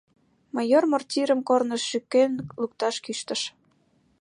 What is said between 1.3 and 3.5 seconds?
корныш шӱкен лукташ кӱштыш.